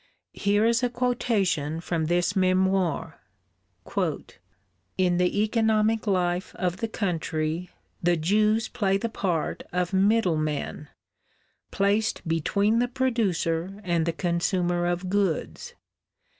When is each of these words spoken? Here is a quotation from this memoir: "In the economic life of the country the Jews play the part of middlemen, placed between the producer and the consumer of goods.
Here 0.33 0.65
is 0.65 0.81
a 0.81 0.89
quotation 0.89 1.79
from 1.79 2.05
this 2.05 2.35
memoir: 2.35 3.19
"In 4.97 5.17
the 5.17 5.43
economic 5.43 6.07
life 6.07 6.55
of 6.55 6.77
the 6.77 6.87
country 6.87 7.69
the 8.01 8.17
Jews 8.17 8.67
play 8.67 8.97
the 8.97 9.09
part 9.09 9.61
of 9.71 9.93
middlemen, 9.93 10.87
placed 11.69 12.27
between 12.27 12.79
the 12.79 12.87
producer 12.87 13.79
and 13.83 14.07
the 14.07 14.13
consumer 14.13 14.87
of 14.87 15.07
goods. 15.07 15.75